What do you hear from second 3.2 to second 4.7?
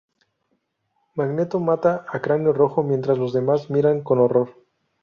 demás miran con horror.